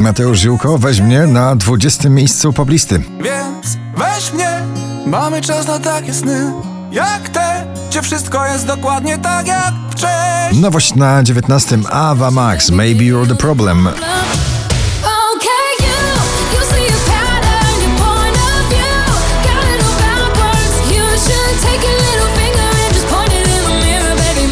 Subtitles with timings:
[0.00, 2.98] Mateusz Ziółko, weź mnie na 20 miejscu poblisty.
[2.98, 4.62] Więc weź mnie,
[5.06, 6.52] mamy czas na takie sny
[6.92, 13.02] Jak te, gdzie wszystko jest dokładnie tak jak wcześniej Nowość na 19 Ava Max, Maybe
[13.04, 13.88] You're the Problem.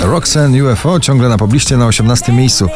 [0.00, 2.68] Roxanne UFO ciągle na pobliście na 18 miejscu.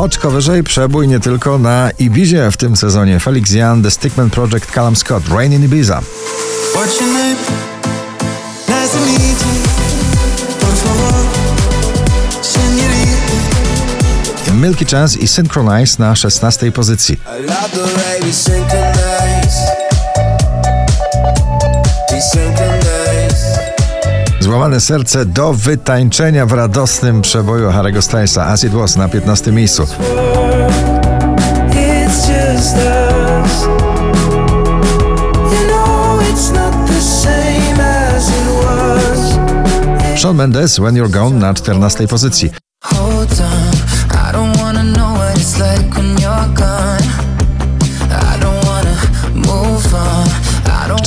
[0.00, 3.20] Oczko wyżej przebój nie tylko na Ibizie w tym sezonie.
[3.20, 6.02] Felix Jan, The Stickman Project, Callum Scott, Rain in Ibiza.
[14.54, 17.20] Milky Chance i Synchronize na 16 pozycji.
[24.60, 29.86] Złamane serce do wytańczenia w radosnym przeboju Harry'ego Stylesa As It Was na 15 miejscu.
[40.16, 42.50] Shawn Mendes When You're Gone na 14 pozycji.
[42.84, 43.74] Hold on,
[44.28, 47.39] I don't wanna know what it's like when you're gone.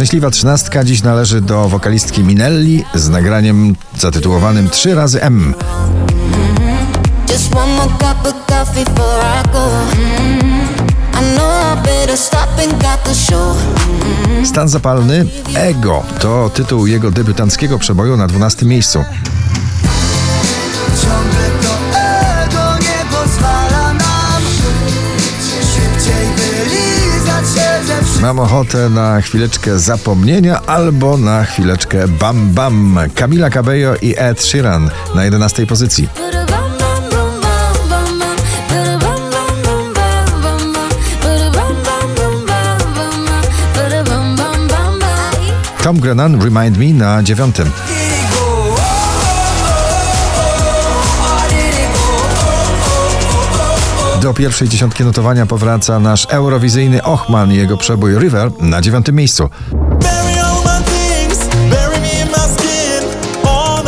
[0.04, 5.34] Szczęśliwa trzynastka dziś należy do wokalistki Minelli z nagraniem zatytułowanym 3 razy M.
[5.34, 5.54] Mm,
[13.04, 13.58] the show.
[14.46, 19.04] Stan zapalny Ego to tytuł jego debiutanckiego przeboju na 12 miejscu.
[28.24, 33.00] Mam ochotę na chwileczkę zapomnienia albo na chwileczkę bam bam.
[33.16, 36.08] Camila Cabello i Ed Sheeran na 11 pozycji.
[45.84, 47.72] Tom Grennan Remind Me na dziewiątym.
[54.24, 59.50] Do pierwszej dziesiątki notowania powraca nasz eurowizyjny Ochman i jego przebój River na dziewiątym miejscu.
[63.44, 63.84] Oh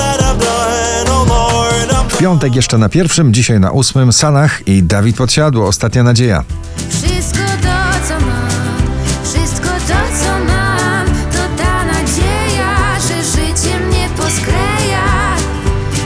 [2.09, 6.43] W piątek jeszcze na pierwszym, dzisiaj na ósmym Sanach i Dawid Podsiadło, Ostatnia Nadzieja.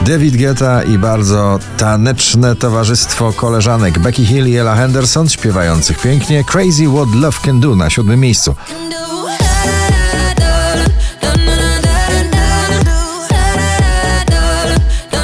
[0.06, 6.84] David Guetta i bardzo taneczne towarzystwo koleżanek Becky Hill i Ella Henderson śpiewających pięknie Crazy
[6.86, 8.54] What Love Can Do na siódmym miejscu.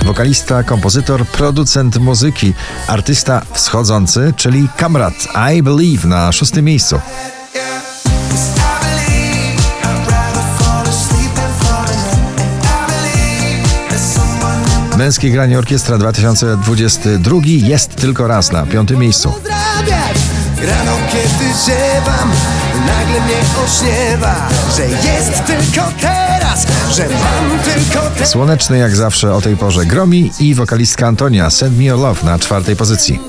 [0.04, 2.54] Wokalista, kompozytor, producent muzyki,
[2.86, 7.00] artysta wschodzący, czyli Kamrat I Believe na szóstym miejscu.
[14.96, 19.32] Męskie granie orkiestra 2022 jest tylko raz na piątym miejscu.
[20.62, 22.30] Rano kiedy ziewam
[22.86, 29.40] Nagle mnie ośniewa Że jest tylko teraz Że mam tylko teraz Słoneczny jak zawsze o
[29.40, 33.20] tej porze gromi i wokalistka Antonia Send Me Your Love na czwartej pozycji.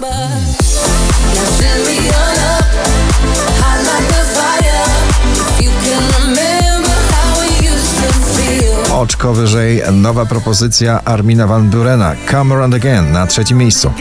[9.17, 13.91] Oczko wyżej nowa propozycja Armina Van Burena Come Around Again na trzecim miejscu.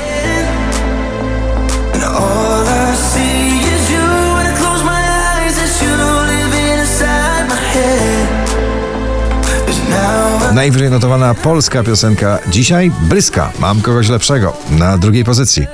[10.55, 15.66] Najwyżej notowana polska piosenka dzisiaj Bryska Mam kogoś lepszego na drugiej pozycji.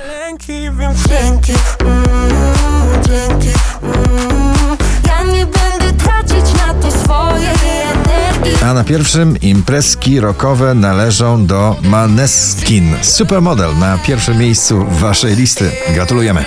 [8.73, 15.71] Na pierwszym imprezki rockowe należą do Maneskin Supermodel na pierwszym miejscu waszej listy.
[15.93, 16.45] Gratulujemy.